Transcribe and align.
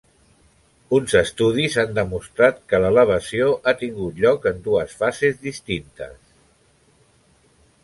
Uns 0.99 1.11
estudis 1.19 1.75
han 1.81 1.93
demostrat 1.97 2.57
que 2.73 2.79
l'elevació 2.85 3.51
ha 3.59 3.75
tingut 3.83 4.23
lloc 4.25 4.49
en 4.55 4.65
dues 4.71 4.99
fases 5.03 5.39
distintes. 5.47 6.19